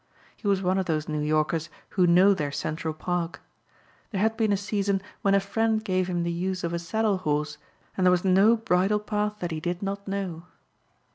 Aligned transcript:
He 0.35 0.47
was 0.47 0.63
one 0.63 0.79
of 0.79 0.87
those 0.87 1.07
New 1.07 1.19
Yorkers 1.19 1.69
who 1.89 2.07
know 2.07 2.33
their 2.33 2.51
Central 2.51 2.91
Park. 2.91 3.39
There 4.09 4.19
had 4.19 4.35
been 4.35 4.51
a 4.51 4.57
season 4.57 4.99
when 5.21 5.35
a 5.35 5.39
friend 5.39 5.85
gave 5.85 6.07
him 6.07 6.23
the 6.23 6.31
use 6.31 6.63
of 6.63 6.73
a 6.73 6.79
saddle 6.79 7.19
horse 7.19 7.59
and 7.95 8.03
there 8.03 8.11
was 8.11 8.25
no 8.25 8.57
bridle 8.57 8.99
path 8.99 9.35
that 9.41 9.51
he 9.51 9.59
did 9.59 9.83
not 9.83 10.07
know. 10.07 10.45